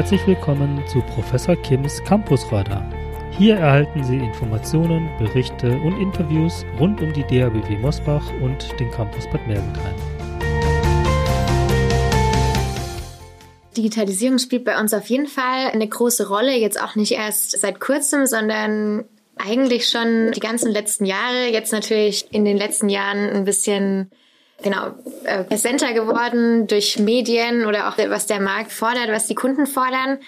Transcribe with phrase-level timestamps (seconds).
[0.00, 2.90] Herzlich willkommen zu Professor Kims Campusradar.
[3.36, 9.26] Hier erhalten Sie Informationen, Berichte und Interviews rund um die DABW Mosbach und den Campus
[9.26, 9.94] Bad Mergentheim.
[13.76, 17.78] Digitalisierung spielt bei uns auf jeden Fall eine große Rolle, jetzt auch nicht erst seit
[17.78, 19.04] kurzem, sondern
[19.36, 21.48] eigentlich schon die ganzen letzten Jahre.
[21.52, 24.10] Jetzt natürlich in den letzten Jahren ein bisschen
[24.62, 29.66] genau äh, präsenter geworden durch Medien oder auch was der Markt fordert, was die Kunden
[29.66, 30.18] fordern.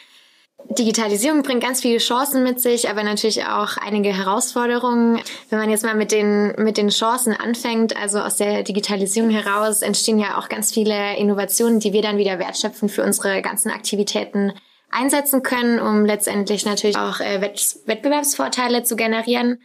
[0.70, 5.20] Digitalisierung bringt ganz viele Chancen mit sich, aber natürlich auch einige Herausforderungen.
[5.50, 9.82] Wenn man jetzt mal mit den, mit den Chancen anfängt, also aus der Digitalisierung heraus
[9.82, 14.52] entstehen ja auch ganz viele Innovationen, die wir dann wieder wertschöpfen für unsere ganzen Aktivitäten
[14.91, 19.58] einsetzen können, um letztendlich natürlich auch äh, Wettbewerbsvorteile zu generieren.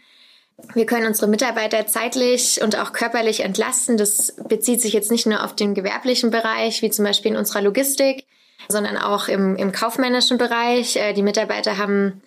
[0.73, 3.95] Wir können unsere Mitarbeiter zeitlich und auch körperlich entlasten.
[3.97, 7.61] Das bezieht sich jetzt nicht nur auf den gewerblichen Bereich, wie zum Beispiel in unserer
[7.61, 8.25] Logistik,
[8.67, 10.95] sondern auch im, im kaufmännischen Bereich.
[10.95, 12.21] Äh, die Mitarbeiter haben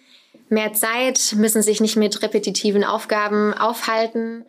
[0.48, 4.44] mehr Zeit, müssen sich nicht mit repetitiven Aufgaben aufhalten.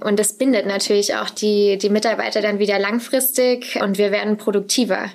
[0.00, 5.10] Und das bindet natürlich auch die, die Mitarbeiter dann wieder langfristig und wir werden produktiver.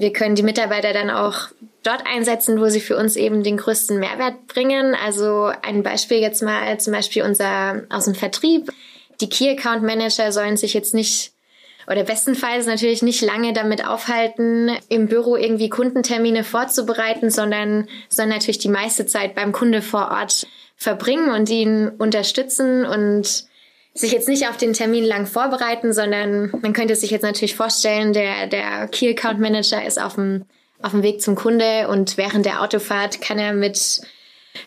[0.00, 1.48] Wir können die Mitarbeiter dann auch
[1.82, 4.94] dort einsetzen, wo sie für uns eben den größten Mehrwert bringen.
[4.94, 8.72] Also ein Beispiel jetzt mal zum Beispiel unser aus dem Vertrieb.
[9.20, 11.32] Die Key Account Manager sollen sich jetzt nicht
[11.86, 18.58] oder bestenfalls natürlich nicht lange damit aufhalten, im Büro irgendwie Kundentermine vorzubereiten, sondern sollen natürlich
[18.58, 23.49] die meiste Zeit beim Kunde vor Ort verbringen und ihn unterstützen und
[23.94, 28.12] sich jetzt nicht auf den Termin lang vorbereiten, sondern man könnte sich jetzt natürlich vorstellen,
[28.12, 30.44] der, der Key Account Manager ist auf dem,
[30.80, 34.00] auf dem Weg zum Kunde und während der Autofahrt kann er mit,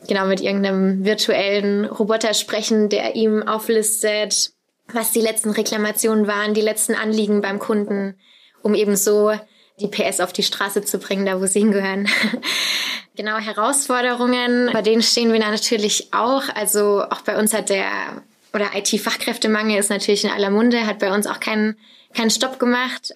[0.07, 4.51] genau, mit irgendeinem virtuellen Roboter sprechen, der ihm auflistet,
[4.91, 8.15] was die letzten Reklamationen waren, die letzten Anliegen beim Kunden,
[8.61, 9.31] um eben so
[9.79, 12.07] die PS auf die Straße zu bringen, da wo sie hingehören.
[13.15, 16.43] genau, Herausforderungen, bei denen stehen wir natürlich auch.
[16.53, 18.21] Also auch bei uns hat der,
[18.53, 21.75] oder IT-Fachkräftemangel ist natürlich in aller Munde, hat bei uns auch keinen,
[22.13, 23.13] keinen Stopp gemacht.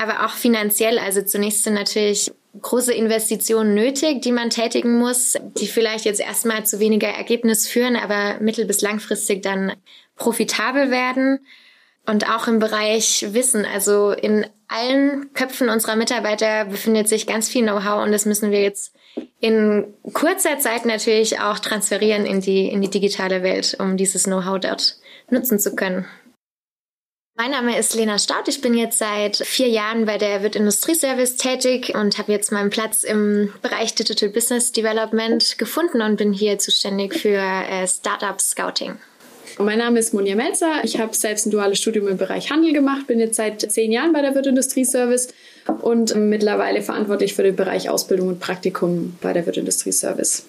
[0.00, 5.66] Aber auch finanziell, also zunächst sind natürlich große Investitionen nötig, die man tätigen muss, die
[5.66, 9.72] vielleicht jetzt erstmal zu weniger Ergebnis führen, aber mittel- bis langfristig dann
[10.16, 11.40] profitabel werden.
[12.06, 17.62] Und auch im Bereich Wissen, also in allen Köpfen unserer Mitarbeiter befindet sich ganz viel
[17.62, 18.95] Know-how und das müssen wir jetzt
[19.40, 24.58] in kurzer Zeit natürlich auch transferieren in die, in die digitale Welt, um dieses Know-how
[24.60, 24.96] dort
[25.30, 26.06] nutzen zu können.
[27.38, 28.48] Mein Name ist Lena Staud.
[28.48, 32.70] Ich bin jetzt seit vier Jahren bei der Wirt Industrieservice tätig und habe jetzt meinen
[32.70, 38.96] Platz im Bereich Digital Business Development gefunden und bin hier zuständig für äh, Startup Scouting.
[39.58, 40.82] Mein Name ist Monja Melzer.
[40.82, 44.14] Ich habe selbst ein duales Studium im Bereich Handel gemacht, bin jetzt seit zehn Jahren
[44.14, 45.28] bei der Wirt Industrieservice
[45.82, 50.44] und mittlerweile verantwortlich für den Bereich Ausbildung und Praktikum bei der Wirt Industrieservice.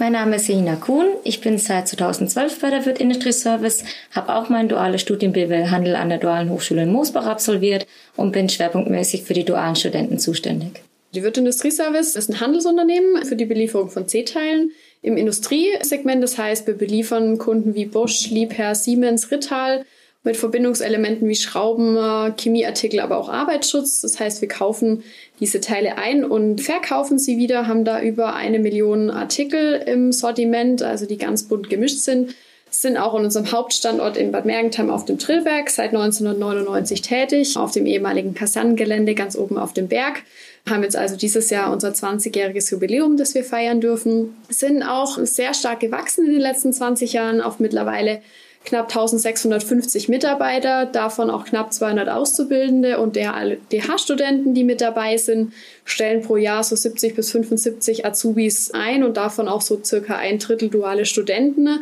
[0.00, 1.08] Mein Name ist Selina Kuhn.
[1.24, 5.94] Ich bin seit 2012 bei der Wirt Industrieservice, habe auch mein duales Studium BWL Handel
[5.94, 7.86] an der Dualen Hochschule in Moosbach absolviert
[8.16, 10.82] und bin schwerpunktmäßig für die dualen Studenten zuständig.
[11.14, 14.70] Die Wirt Industrieservice ist ein Handelsunternehmen für die Belieferung von C-Teilen
[15.02, 16.22] im Industriesegment.
[16.22, 19.84] Das heißt, wir beliefern Kunden wie Bosch, Liebherr, Siemens, Rittal
[20.22, 24.02] mit Verbindungselementen wie Schrauben, äh, Chemieartikel, aber auch Arbeitsschutz.
[24.02, 25.02] Das heißt, wir kaufen
[25.40, 30.82] diese Teile ein und verkaufen sie wieder, haben da über eine Million Artikel im Sortiment,
[30.82, 32.34] also die ganz bunt gemischt sind.
[32.72, 37.72] Sind auch in unserem Hauptstandort in Bad Mergentheim auf dem Trillberg seit 1999 tätig, auf
[37.72, 40.22] dem ehemaligen Kasernengelände ganz oben auf dem Berg
[40.68, 44.36] haben jetzt also dieses Jahr unser 20-jähriges Jubiläum, das wir feiern dürfen.
[44.48, 48.20] Sind auch sehr stark gewachsen in den letzten 20 Jahren auf mittlerweile
[48.64, 55.52] knapp 1650 Mitarbeiter, davon auch knapp 200 Auszubildende und DH-Studenten, die mit dabei sind,
[55.84, 60.38] stellen pro Jahr so 70 bis 75 Azubis ein und davon auch so circa ein
[60.38, 61.80] Drittel duale Studenten.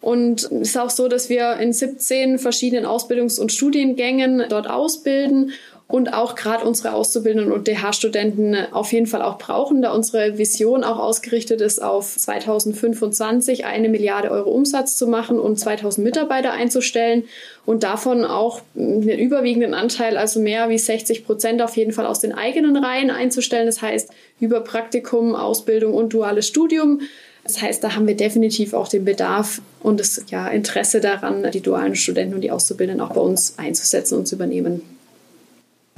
[0.00, 5.52] Und es ist auch so, dass wir in 17 verschiedenen Ausbildungs- und Studiengängen dort ausbilden
[5.92, 10.84] und auch gerade unsere Auszubildenden und DH-Studenten auf jeden Fall auch brauchen, da unsere Vision
[10.84, 17.24] auch ausgerichtet ist, auf 2025 eine Milliarde Euro Umsatz zu machen und 2000 Mitarbeiter einzustellen
[17.66, 22.20] und davon auch einen überwiegenden Anteil, also mehr wie 60 Prozent auf jeden Fall aus
[22.20, 23.66] den eigenen Reihen einzustellen.
[23.66, 24.08] Das heißt,
[24.40, 27.02] über Praktikum, Ausbildung und duales Studium.
[27.44, 31.60] Das heißt, da haben wir definitiv auch den Bedarf und das ja, Interesse daran, die
[31.60, 34.91] dualen Studenten und die Auszubildenden auch bei uns einzusetzen und zu übernehmen.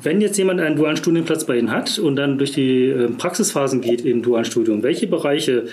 [0.03, 3.81] Wenn jetzt jemand einen dualen Studienplatz bei Ihnen hat und dann durch die ähm, Praxisphasen
[3.81, 5.67] geht im dualen Studium, welche Bereiche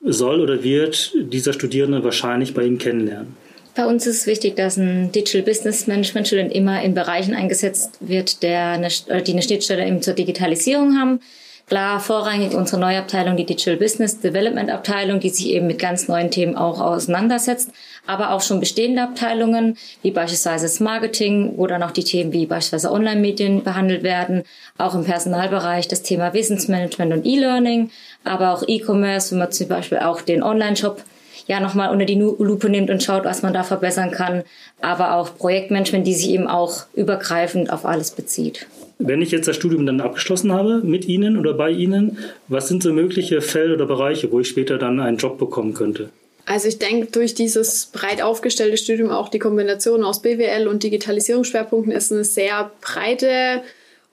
[0.00, 3.36] soll oder wird dieser Studierende wahrscheinlich bei Ihnen kennenlernen?
[3.74, 8.42] Bei uns ist wichtig, dass ein Digital Business Management Student immer in Bereichen eingesetzt wird,
[8.44, 11.20] der eine, die eine Schnittstelle eben zur Digitalisierung haben.
[11.66, 16.08] Klar, vorrangig unsere neue Abteilung, die Digital Business Development Abteilung, die sich eben mit ganz
[16.08, 17.70] neuen Themen auch auseinandersetzt,
[18.06, 22.44] aber auch schon bestehende Abteilungen, wie beispielsweise das Marketing, wo dann auch die Themen wie
[22.44, 24.42] beispielsweise Online-Medien behandelt werden,
[24.76, 27.90] auch im Personalbereich das Thema Wissensmanagement und E-Learning,
[28.24, 31.02] aber auch E-Commerce, wenn man zum Beispiel auch den Online-Shop
[31.46, 34.42] ja nochmal unter die Lupe nimmt und schaut, was man da verbessern kann,
[34.82, 38.66] aber auch Projektmanagement, die sich eben auch übergreifend auf alles bezieht.
[39.06, 42.18] Wenn ich jetzt das Studium dann abgeschlossen habe, mit Ihnen oder bei Ihnen,
[42.48, 46.08] was sind so mögliche Felder oder Bereiche, wo ich später dann einen Job bekommen könnte?
[46.46, 51.92] Also ich denke, durch dieses breit aufgestellte Studium auch die Kombination aus BWL und Digitalisierungsschwerpunkten
[51.92, 53.62] ist eine sehr breite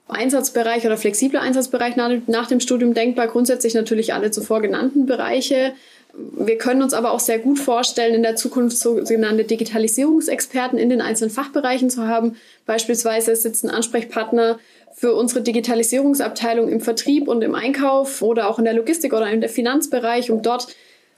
[0.10, 3.28] Einsatzbereich oder flexibler Einsatzbereich nach, nach dem Studium denkbar.
[3.28, 5.72] Grundsätzlich natürlich alle zuvor genannten Bereiche.
[6.14, 11.00] Wir können uns aber auch sehr gut vorstellen, in der Zukunft sogenannte Digitalisierungsexperten in den
[11.00, 12.36] einzelnen Fachbereichen zu haben.
[12.66, 14.60] Beispielsweise sitzen Ansprechpartner
[14.94, 19.42] für unsere Digitalisierungsabteilung im Vertrieb und im Einkauf oder auch in der Logistik oder im
[19.42, 20.68] Finanzbereich, um dort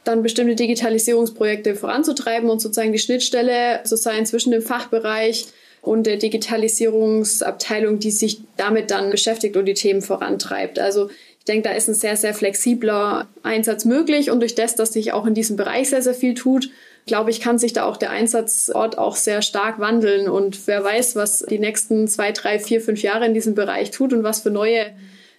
[0.03, 5.47] dann bestimmte Digitalisierungsprojekte voranzutreiben und sozusagen die Schnittstelle zu sein zwischen dem Fachbereich
[5.81, 10.79] und der Digitalisierungsabteilung, die sich damit dann beschäftigt und die Themen vorantreibt.
[10.79, 11.09] Also
[11.39, 15.11] ich denke, da ist ein sehr, sehr flexibler Einsatz möglich und durch das, dass sich
[15.11, 16.69] auch in diesem Bereich sehr, sehr viel tut,
[17.05, 21.15] glaube ich, kann sich da auch der Einsatzort auch sehr stark wandeln und wer weiß,
[21.15, 24.51] was die nächsten zwei, drei, vier, fünf Jahre in diesem Bereich tut und was für
[24.51, 24.85] neue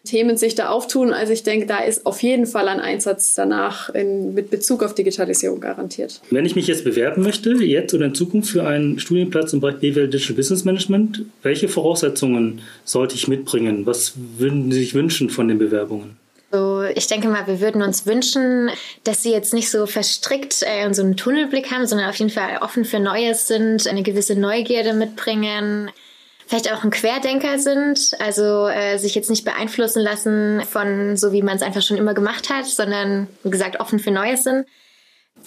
[0.05, 1.15] Themen sich da auftun.
[1.15, 4.95] Also ich denke, da ist auf jeden Fall ein Einsatz danach in, mit Bezug auf
[4.95, 6.21] Digitalisierung garantiert.
[6.31, 9.77] Wenn ich mich jetzt bewerben möchte, jetzt oder in Zukunft für einen Studienplatz im Bereich
[9.77, 13.87] BWL Digital Business Management, welche Voraussetzungen sollte ich mitbringen?
[13.87, 16.17] Was würden Sie sich wünschen von den Bewerbungen?
[16.55, 18.71] So, ich denke mal, wir würden uns wünschen,
[19.03, 22.59] dass sie jetzt nicht so verstrickt äh, so einen Tunnelblick haben, sondern auf jeden Fall
[22.61, 25.91] offen für Neues sind, eine gewisse Neugierde mitbringen,
[26.47, 31.43] vielleicht auch ein Querdenker sind, also äh, sich jetzt nicht beeinflussen lassen von so, wie
[31.43, 34.65] man es einfach schon immer gemacht hat, sondern wie gesagt offen für Neues sind.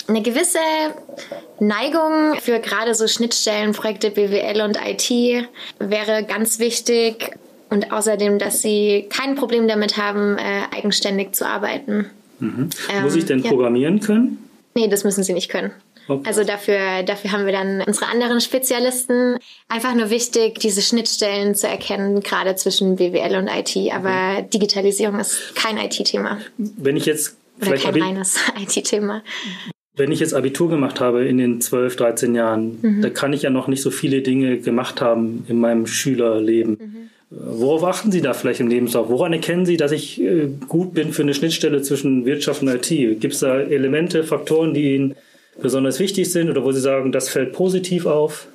[0.09, 0.59] Eine gewisse
[1.61, 5.09] Neigung für gerade so Schnittstellenprojekte BWL und IT
[5.79, 7.37] wäre ganz wichtig
[7.69, 12.07] und außerdem, dass sie kein Problem damit haben, äh, eigenständig zu arbeiten.
[12.39, 12.69] Mhm.
[12.93, 13.49] Ähm, Muss ich denn ja.
[13.49, 14.37] programmieren können?
[14.75, 15.71] Nee, das müssen sie nicht können.
[16.07, 16.23] Okay.
[16.25, 19.37] Also dafür, dafür haben wir dann unsere anderen Spezialisten.
[19.67, 23.91] Einfach nur wichtig, diese Schnittstellen zu erkennen, gerade zwischen BWL und IT.
[23.93, 24.49] Aber mhm.
[24.49, 26.39] Digitalisierung ist kein IT-Thema.
[26.57, 29.21] Wenn ich jetzt Oder kein reines IT-Thema.
[29.95, 33.01] Wenn ich jetzt Abitur gemacht habe in den 12, 13 Jahren, mhm.
[33.01, 37.09] da kann ich ja noch nicht so viele Dinge gemacht haben in meinem Schülerleben.
[37.29, 39.09] Worauf achten Sie da vielleicht im Lebenslauf?
[39.09, 42.87] Woran erkennen Sie, dass ich äh, gut bin für eine Schnittstelle zwischen Wirtschaft und IT?
[43.19, 45.15] Gibt es da Elemente, Faktoren, die Ihnen
[45.61, 48.47] besonders wichtig sind oder wo Sie sagen, das fällt positiv auf?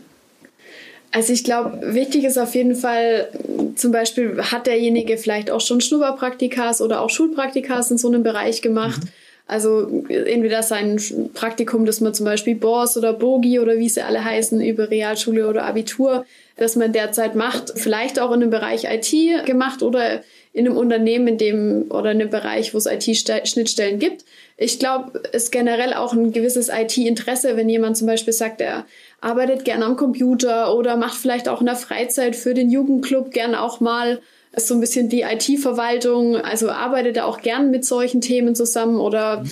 [1.10, 3.28] Also ich glaube, wichtig ist auf jeden Fall,
[3.76, 8.62] zum Beispiel hat derjenige vielleicht auch schon Schnupperpraktikas oder auch Schulpraktikas in so einem Bereich
[8.62, 9.04] gemacht.
[9.04, 9.08] Mhm.
[9.52, 10.98] Also entweder sein
[11.34, 15.46] Praktikum, das man zum Beispiel BORS oder BOGI oder wie sie alle heißen, über Realschule
[15.46, 16.24] oder Abitur,
[16.56, 20.22] das man derzeit macht, vielleicht auch in dem Bereich IT gemacht oder
[20.54, 24.24] in einem Unternehmen, in dem oder in einem Bereich, wo es IT-Schnittstellen gibt.
[24.56, 28.86] Ich glaube, es ist generell auch ein gewisses IT-Interesse, wenn jemand zum Beispiel sagt, er
[29.20, 33.54] arbeitet gern am Computer oder macht vielleicht auch in der Freizeit für den Jugendclub gern
[33.54, 34.18] auch mal
[34.56, 39.44] so ein bisschen die IT-Verwaltung, also arbeitet er auch gern mit solchen Themen zusammen oder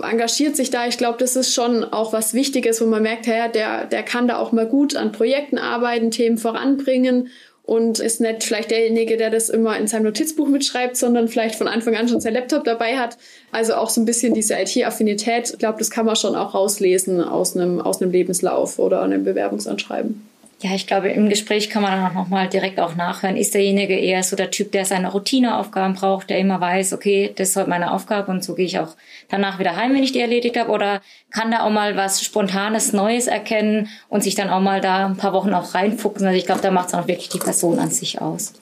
[0.00, 0.86] engagiert sich da.
[0.86, 4.28] Ich glaube, das ist schon auch was Wichtiges, wo man merkt, ja, der, der kann
[4.28, 7.28] da auch mal gut an Projekten arbeiten, Themen voranbringen
[7.64, 11.68] und ist nicht vielleicht derjenige, der das immer in seinem Notizbuch mitschreibt, sondern vielleicht von
[11.68, 13.18] Anfang an schon sein Laptop dabei hat.
[13.52, 15.50] Also auch so ein bisschen diese IT-Affinität.
[15.52, 19.24] Ich glaube, das kann man schon auch rauslesen aus einem, aus einem Lebenslauf oder einem
[19.24, 20.31] Bewerbungsanschreiben.
[20.62, 23.36] Ja, ich glaube, im Gespräch kann man dann auch nochmal direkt auch nachhören.
[23.36, 27.48] Ist derjenige eher so der Typ, der seine Routineaufgaben braucht, der immer weiß, okay, das
[27.48, 28.94] ist heute meine Aufgabe und so gehe ich auch
[29.28, 30.70] danach wieder heim, wenn ich die erledigt habe?
[30.70, 31.00] Oder
[31.32, 35.16] kann da auch mal was Spontanes, Neues erkennen und sich dann auch mal da ein
[35.16, 36.28] paar Wochen auch reinfuchsen?
[36.28, 38.52] Also ich glaube, da macht es auch wirklich die Person an sich aus.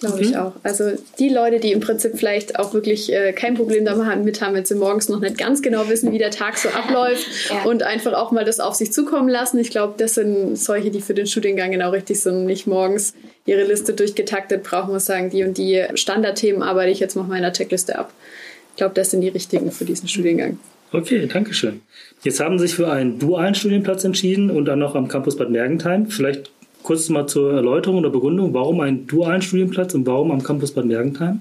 [0.00, 0.36] Glaube ich mhm.
[0.36, 0.52] auch.
[0.62, 4.64] Also die Leute, die im Prinzip vielleicht auch wirklich äh, kein Problem damit haben, wenn
[4.64, 7.62] sie morgens noch nicht ganz genau wissen, wie der Tag so abläuft ja.
[7.64, 9.58] und einfach auch mal das auf sich zukommen lassen.
[9.58, 12.44] Ich glaube, das sind solche, die für den Studiengang genau richtig sind.
[12.44, 13.14] Nicht morgens
[13.46, 17.52] ihre Liste durchgetaktet brauchen und sagen, die und die Standardthemen arbeite ich jetzt mal meiner
[17.52, 18.12] Checkliste ab.
[18.72, 20.58] Ich glaube, das sind die richtigen für diesen Studiengang.
[20.92, 21.80] Okay, danke schön.
[22.22, 25.50] Jetzt haben Sie sich für einen dualen Studienplatz entschieden und dann noch am Campus Bad
[25.50, 26.08] Mergentheim.
[26.08, 26.50] Vielleicht
[26.86, 30.84] kurz mal zur Erläuterung oder Begründung, warum einen dualen Studienplatz und warum am Campus Bad
[30.84, 31.40] Mergentheim?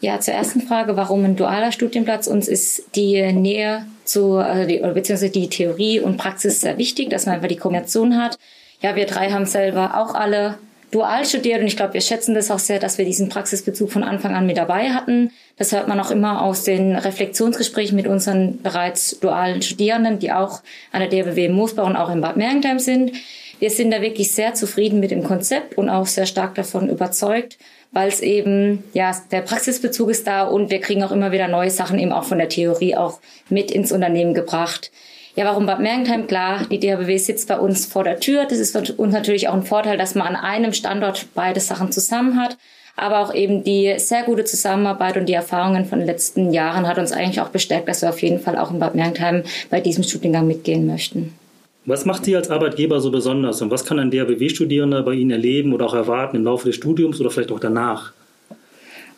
[0.00, 2.26] Ja, zur ersten Frage, warum ein dualer Studienplatz?
[2.26, 7.26] Uns ist die Nähe zu, also die, beziehungsweise die Theorie und Praxis sehr wichtig, dass
[7.26, 8.38] man einfach die Kombination hat.
[8.80, 10.58] Ja, wir drei haben selber auch alle
[10.90, 14.02] dual studiert und ich glaube, wir schätzen das auch sehr, dass wir diesen Praxisbezug von
[14.02, 15.30] Anfang an mit dabei hatten.
[15.58, 20.62] Das hört man auch immer aus den Reflexionsgesprächen mit unseren bereits dualen Studierenden, die auch
[20.92, 23.12] an der DRBW in Moosbach und auch in Bad Mergentheim sind.
[23.58, 27.58] Wir sind da wirklich sehr zufrieden mit dem Konzept und auch sehr stark davon überzeugt,
[27.92, 31.70] weil es eben, ja, der Praxisbezug ist da und wir kriegen auch immer wieder neue
[31.70, 34.90] Sachen eben auch von der Theorie auch mit ins Unternehmen gebracht.
[35.34, 36.26] Ja, warum Bad Mergentheim?
[36.26, 38.44] Klar, die DHBW sitzt bei uns vor der Tür.
[38.44, 41.90] Das ist für uns natürlich auch ein Vorteil, dass man an einem Standort beide Sachen
[41.90, 42.58] zusammen hat.
[42.96, 46.98] Aber auch eben die sehr gute Zusammenarbeit und die Erfahrungen von den letzten Jahren hat
[46.98, 50.04] uns eigentlich auch bestärkt, dass wir auf jeden Fall auch in Bad Mergentheim bei diesem
[50.04, 51.34] Studiengang mitgehen möchten.
[51.84, 55.72] Was macht Sie als Arbeitgeber so besonders und was kann ein DHBW-Studierender bei Ihnen erleben
[55.72, 58.12] oder auch erwarten im Laufe des Studiums oder vielleicht auch danach?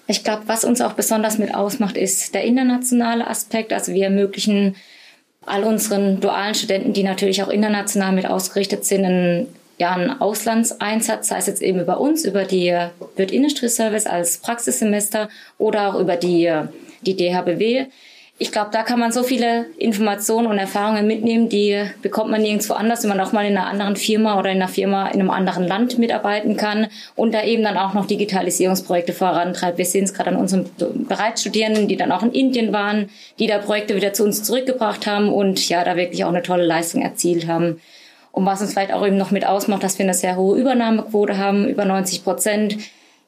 [0.06, 3.72] Ich glaube, was uns auch besonders mit ausmacht, ist der internationale Aspekt.
[3.72, 4.76] Also wir ermöglichen
[5.44, 9.46] all unseren dualen Studenten, die natürlich auch international mit ausgerichtet sind, einen,
[9.78, 12.74] ja, einen Auslandseinsatz, sei es jetzt eben über uns, über die
[13.16, 15.28] Wirt Industry Service als Praxissemester
[15.58, 16.50] oder auch über die,
[17.02, 17.86] die DHBW
[18.36, 22.74] ich glaube, da kann man so viele Informationen und Erfahrungen mitnehmen, die bekommt man nirgendwo
[22.74, 25.30] anders, wenn man auch mal in einer anderen Firma oder in einer Firma in einem
[25.30, 29.78] anderen Land mitarbeiten kann und da eben dann auch noch Digitalisierungsprojekte vorantreibt.
[29.78, 30.68] Wir sehen es gerade an unseren
[31.06, 35.32] Bereitstudierenden, die dann auch in Indien waren, die da Projekte wieder zu uns zurückgebracht haben
[35.32, 37.80] und ja, da wirklich auch eine tolle Leistung erzielt haben.
[38.32, 41.38] Und was uns vielleicht auch eben noch mit ausmacht, dass wir eine sehr hohe Übernahmequote
[41.38, 42.78] haben, über 90 Prozent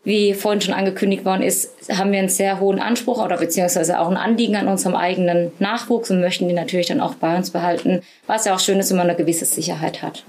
[0.06, 4.08] wie vorhin schon angekündigt worden ist, haben wir einen sehr hohen Anspruch oder beziehungsweise auch
[4.08, 8.02] ein Anliegen an unserem eigenen Nachwuchs und möchten den natürlich dann auch bei uns behalten,
[8.28, 10.22] was ja auch schön ist, wenn man eine gewisse Sicherheit hat.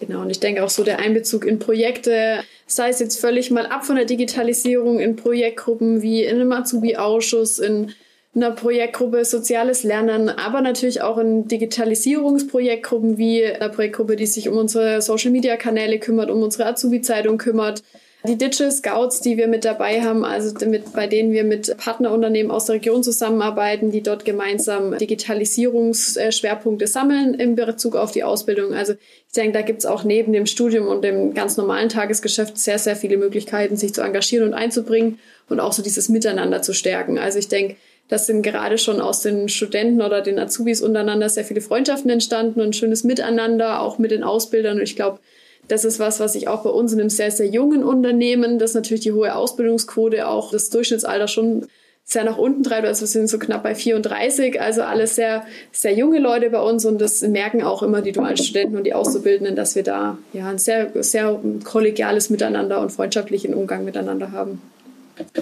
[0.00, 3.66] Genau, und ich denke auch so der Einbezug in Projekte, sei es jetzt völlig mal
[3.66, 7.92] ab von der Digitalisierung in Projektgruppen wie in einem Azubi-Ausschuss, in
[8.34, 14.58] einer Projektgruppe Soziales Lernen, aber natürlich auch in Digitalisierungsprojektgruppen wie einer Projektgruppe, die sich um
[14.58, 17.84] unsere Social-Media-Kanäle kümmert, um unsere Azubi-Zeitung kümmert,
[18.26, 22.50] die Digital Scouts, die wir mit dabei haben, also mit, bei denen wir mit Partnerunternehmen
[22.50, 28.72] aus der Region zusammenarbeiten, die dort gemeinsam Digitalisierungsschwerpunkte sammeln in Bezug auf die Ausbildung.
[28.72, 32.56] Also ich denke, da gibt es auch neben dem Studium und dem ganz normalen Tagesgeschäft
[32.56, 35.18] sehr, sehr viele Möglichkeiten, sich zu engagieren und einzubringen
[35.50, 37.18] und auch so dieses Miteinander zu stärken.
[37.18, 37.76] Also ich denke,
[38.08, 42.62] das sind gerade schon aus den Studenten oder den Azubis untereinander sehr viele Freundschaften entstanden
[42.62, 44.78] und schönes Miteinander, auch mit den Ausbildern.
[44.78, 45.20] Und ich glaube,
[45.68, 48.74] das ist was, was ich auch bei uns in einem sehr, sehr jungen Unternehmen, das
[48.74, 51.66] natürlich die hohe Ausbildungsquote auch das Durchschnittsalter schon
[52.06, 52.86] sehr nach unten treibt.
[52.86, 56.84] Also wir sind so knapp bei 34, also alles sehr, sehr junge Leute bei uns
[56.84, 60.48] und das merken auch immer die dualen Studenten und die Auszubildenden, dass wir da ja
[60.48, 64.60] ein sehr, sehr kollegiales Miteinander und freundschaftlichen Umgang miteinander haben.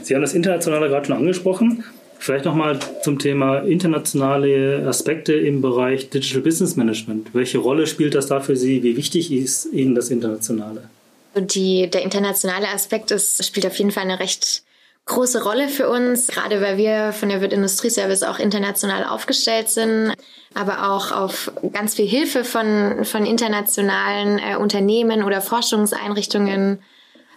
[0.02, 1.84] Sie haben das Internationale gerade schon angesprochen.
[2.22, 7.34] Vielleicht nochmal zum Thema internationale Aspekte im Bereich Digital Business Management.
[7.34, 8.84] Welche Rolle spielt das da für Sie?
[8.84, 10.88] Wie wichtig ist Ihnen das Internationale?
[11.34, 14.62] Die, der internationale Aspekt ist, spielt auf jeden Fall eine recht
[15.06, 20.14] große Rolle für uns, gerade weil wir von der Wirt Industrieservice auch international aufgestellt sind,
[20.54, 26.78] aber auch auf ganz viel Hilfe von, von internationalen äh, Unternehmen oder Forschungseinrichtungen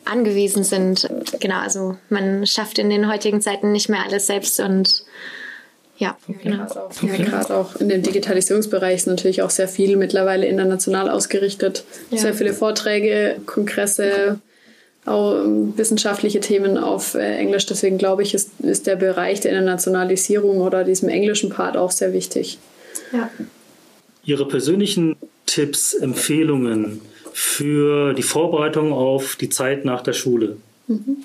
[0.06, 1.08] angewiesen sind.
[1.40, 5.04] Genau, also man schafft in den heutigen Zeiten nicht mehr alles selbst und
[5.98, 6.68] ja, genau.
[7.02, 11.86] Ja, gerade auch in dem Digitalisierungsbereich ist natürlich auch sehr viel mittlerweile international ausgerichtet.
[12.12, 12.18] Ja.
[12.18, 14.42] Sehr viele Vorträge, Kongresse,
[15.06, 17.66] auch ähm, wissenschaftliche Themen auf äh, Englisch.
[17.66, 22.12] Deswegen glaube ich, ist, ist der Bereich der Internationalisierung oder diesem englischen Part auch sehr
[22.12, 22.58] wichtig.
[23.14, 23.30] Ja.
[24.26, 27.02] Ihre persönlichen Tipps, Empfehlungen,
[27.38, 30.56] für die Vorbereitung auf die Zeit nach der Schule.
[30.88, 31.18] Mhm.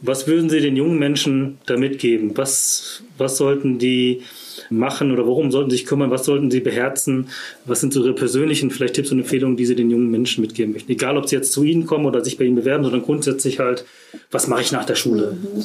[0.00, 2.32] Was würden Sie den jungen Menschen da mitgeben?
[2.38, 4.22] Was, was sollten die
[4.70, 6.10] machen oder worum sollten sie sich kümmern?
[6.10, 7.28] Was sollten sie beherzen?
[7.66, 10.72] Was sind so Ihre persönlichen vielleicht Tipps und Empfehlungen, die Sie den jungen Menschen mitgeben
[10.72, 10.90] möchten?
[10.90, 13.84] Egal, ob sie jetzt zu Ihnen kommen oder sich bei Ihnen bewerben, sondern grundsätzlich halt,
[14.30, 15.36] was mache ich nach der Schule?
[15.38, 15.64] Mhm.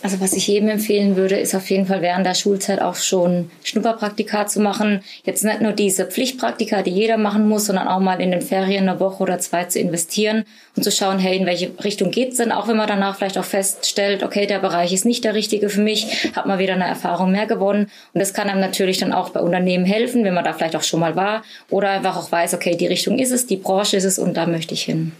[0.00, 3.50] Also was ich jedem empfehlen würde, ist auf jeden Fall während der Schulzeit auch schon
[3.64, 5.00] Schnupperpraktika zu machen.
[5.24, 8.88] Jetzt nicht nur diese Pflichtpraktika, die jeder machen muss, sondern auch mal in den Ferien
[8.88, 10.44] eine Woche oder zwei zu investieren
[10.76, 12.52] und zu schauen, hey, in welche Richtung geht's denn?
[12.52, 15.82] Auch wenn man danach vielleicht auch feststellt, okay, der Bereich ist nicht der richtige für
[15.82, 17.90] mich, hat man wieder eine Erfahrung mehr gewonnen.
[18.14, 20.84] Und das kann einem natürlich dann auch bei Unternehmen helfen, wenn man da vielleicht auch
[20.84, 24.04] schon mal war oder einfach auch weiß, okay, die Richtung ist es, die Branche ist
[24.04, 25.12] es und da möchte ich hin.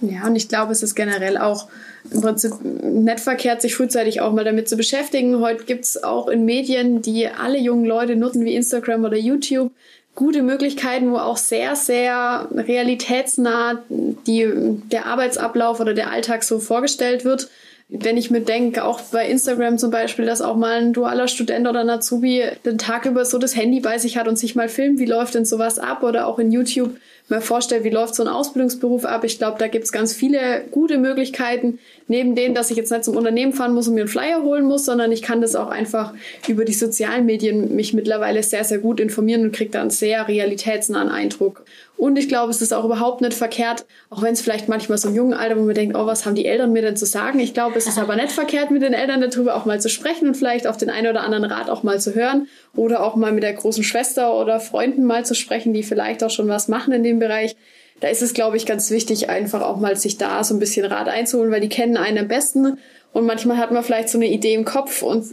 [0.00, 1.68] Ja, und ich glaube, es ist generell auch
[2.10, 5.40] im Prinzip nicht verkehrt, sich frühzeitig auch mal damit zu beschäftigen.
[5.40, 9.72] Heute gibt es auch in Medien, die alle jungen Leute nutzen, wie Instagram oder YouTube,
[10.14, 14.46] gute Möglichkeiten, wo auch sehr, sehr realitätsnah die,
[14.92, 17.48] der Arbeitsablauf oder der Alltag so vorgestellt wird.
[17.88, 21.68] Wenn ich mir denke, auch bei Instagram zum Beispiel, dass auch mal ein dualer Student
[21.68, 24.68] oder ein Azubi den Tag über so das Handy bei sich hat und sich mal
[24.68, 26.02] filmt, wie läuft denn sowas ab?
[26.02, 26.96] Oder auch in YouTube
[27.28, 29.24] mal vorstellt, wie läuft so ein Ausbildungsberuf ab.
[29.24, 33.16] Ich glaube, da gibt's ganz viele gute Möglichkeiten, neben denen, dass ich jetzt nicht zum
[33.16, 36.12] Unternehmen fahren muss und mir einen Flyer holen muss, sondern ich kann das auch einfach
[36.48, 40.28] über die sozialen Medien mich mittlerweile sehr, sehr gut informieren und kriege da einen sehr
[40.28, 41.64] realitätsnahen Eindruck.
[42.04, 45.08] Und ich glaube, es ist auch überhaupt nicht verkehrt, auch wenn es vielleicht manchmal so
[45.08, 47.40] im jungen Alter, wo man denkt, oh, was haben die Eltern mir denn zu sagen?
[47.40, 50.28] Ich glaube, es ist aber nicht verkehrt, mit den Eltern darüber auch mal zu sprechen
[50.28, 52.46] und vielleicht auf den einen oder anderen Rat auch mal zu hören
[52.76, 56.28] oder auch mal mit der großen Schwester oder Freunden mal zu sprechen, die vielleicht auch
[56.28, 57.56] schon was machen in dem Bereich.
[58.00, 60.84] Da ist es, glaube ich, ganz wichtig, einfach auch mal sich da so ein bisschen
[60.84, 62.76] Rat einzuholen, weil die kennen einen am besten.
[63.14, 65.24] Und manchmal hat man vielleicht so eine Idee im Kopf und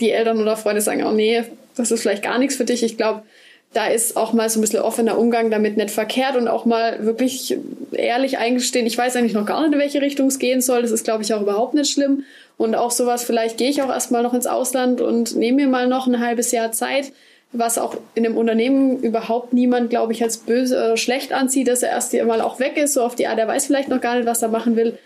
[0.00, 1.42] die Eltern oder Freunde sagen, oh nee,
[1.74, 2.84] das ist vielleicht gar nichts für dich.
[2.84, 3.24] Ich glaube,
[3.72, 7.04] da ist auch mal so ein bisschen offener Umgang damit nicht verkehrt und auch mal
[7.06, 7.58] wirklich
[7.92, 10.82] ehrlich eingestehen, ich weiß eigentlich noch gar nicht, in welche Richtung es gehen soll.
[10.82, 12.24] Das ist, glaube ich, auch überhaupt nicht schlimm.
[12.58, 15.88] Und auch sowas, vielleicht gehe ich auch erstmal noch ins Ausland und nehme mir mal
[15.88, 17.12] noch ein halbes Jahr Zeit,
[17.52, 21.82] was auch in einem Unternehmen überhaupt niemand, glaube ich, als böse oder schlecht anzieht, dass
[21.82, 24.16] er erst mal auch weg ist, so auf die Art, er weiß vielleicht noch gar
[24.16, 24.98] nicht, was er machen will.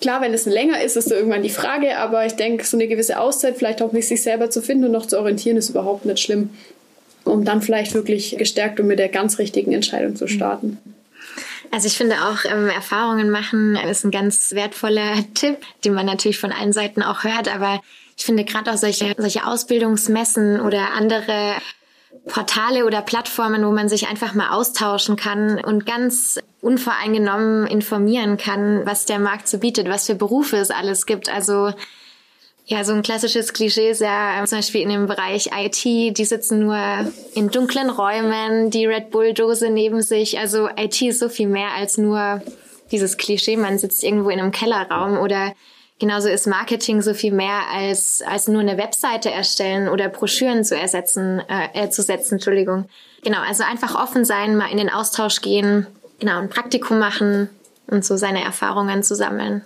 [0.00, 2.88] Klar, wenn es länger ist, ist so irgendwann die Frage, aber ich denke, so eine
[2.88, 6.04] gewisse Auszeit, vielleicht auch nicht sich selber zu finden und noch zu orientieren, ist überhaupt
[6.04, 6.50] nicht schlimm
[7.24, 10.78] um dann vielleicht wirklich gestärkt und mit der ganz richtigen Entscheidung zu starten.
[11.70, 16.38] Also ich finde auch ähm, Erfahrungen machen ist ein ganz wertvoller Tipp, den man natürlich
[16.38, 17.52] von allen Seiten auch hört.
[17.52, 17.80] Aber
[18.16, 21.56] ich finde gerade auch solche, solche Ausbildungsmessen oder andere
[22.26, 28.86] Portale oder Plattformen, wo man sich einfach mal austauschen kann und ganz unvoreingenommen informieren kann,
[28.86, 31.28] was der Markt so bietet, was für Berufe es alles gibt.
[31.28, 31.72] Also
[32.66, 36.60] ja, so ein klassisches Klischee ist ja zum Beispiel in dem Bereich IT, die sitzen
[36.60, 36.78] nur
[37.34, 40.38] in dunklen Räumen, die Red Bull-Dose neben sich.
[40.38, 42.42] Also IT ist so viel mehr als nur
[42.90, 45.52] dieses Klischee, man sitzt irgendwo in einem Kellerraum oder
[45.98, 50.76] genauso ist Marketing so viel mehr als, als nur eine Webseite erstellen oder Broschüren zu
[50.76, 52.86] ersetzen, äh, zu setzen, Entschuldigung.
[53.22, 55.86] Genau, also einfach offen sein, mal in den Austausch gehen,
[56.18, 57.50] genau, ein Praktikum machen
[57.88, 59.64] und so seine Erfahrungen zu sammeln.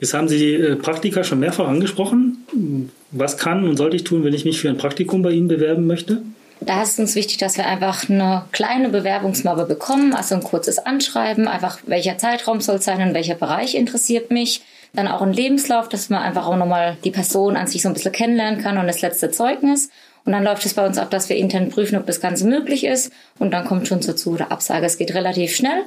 [0.00, 2.90] Jetzt haben Sie äh, Praktika schon mehrfach angesprochen.
[3.10, 5.86] Was kann und sollte ich tun, wenn ich mich für ein Praktikum bei Ihnen bewerben
[5.86, 6.22] möchte?
[6.60, 10.78] Da ist es uns wichtig, dass wir einfach eine kleine Bewerbungsmappe bekommen, also ein kurzes
[10.78, 14.62] Anschreiben, einfach welcher Zeitraum soll es sein und welcher Bereich interessiert mich.
[14.94, 17.94] Dann auch ein Lebenslauf, dass man einfach auch nochmal die Person an sich so ein
[17.94, 19.90] bisschen kennenlernen kann und das letzte Zeugnis.
[20.24, 22.84] Und dann läuft es bei uns ab, dass wir intern prüfen, ob das Ganze möglich
[22.84, 23.12] ist.
[23.38, 24.86] Und dann kommt schon dazu der Absage.
[24.86, 25.82] Es geht relativ schnell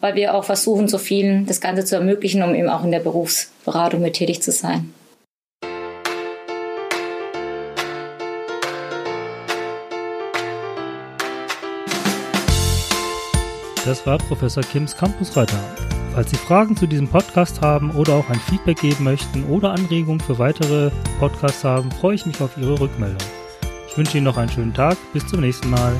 [0.00, 3.00] weil wir auch versuchen, so vielen das Ganze zu ermöglichen, um eben auch in der
[3.00, 4.92] Berufsberatung mit tätig zu sein.
[13.84, 15.58] Das war Professor Kims Campusreiter.
[16.12, 20.20] Falls Sie Fragen zu diesem Podcast haben oder auch ein Feedback geben möchten oder Anregungen
[20.20, 23.16] für weitere Podcasts haben, freue ich mich auf Ihre Rückmeldung.
[23.88, 24.98] Ich wünsche Ihnen noch einen schönen Tag.
[25.14, 25.94] Bis zum nächsten Mal.